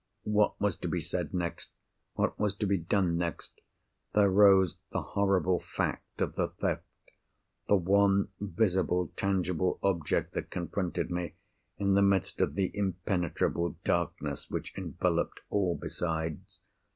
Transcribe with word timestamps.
What 0.23 0.59
was 0.59 0.75
to 0.77 0.87
be 0.87 0.99
said 0.99 1.31
next? 1.31 1.69
what 2.15 2.39
was 2.39 2.55
to 2.55 2.65
be 2.65 2.79
done 2.79 3.17
next? 3.17 3.61
There 4.15 4.31
rose 4.31 4.79
the 4.91 5.03
horrible 5.03 5.59
fact 5.59 6.21
of 6.21 6.33
the 6.33 6.47
Theft—the 6.47 7.75
one 7.75 8.29
visible, 8.39 9.11
tangible 9.15 9.77
object 9.83 10.33
that 10.33 10.49
confronted 10.49 11.11
me, 11.11 11.35
in 11.77 11.93
the 11.93 12.01
midst 12.01 12.41
of 12.41 12.55
the 12.55 12.75
impenetrable 12.75 13.77
darkness 13.85 14.49
which 14.49 14.73
enveloped 14.75 15.41
all 15.51 15.77
besides! 15.79 16.61